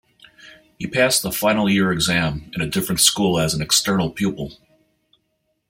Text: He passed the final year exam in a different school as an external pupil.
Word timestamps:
He 0.79 0.87
passed 0.87 1.21
the 1.21 1.31
final 1.31 1.69
year 1.69 1.91
exam 1.91 2.49
in 2.55 2.61
a 2.61 2.65
different 2.67 3.01
school 3.01 3.37
as 3.39 3.53
an 3.53 3.61
external 3.61 4.09
pupil. 4.09 4.53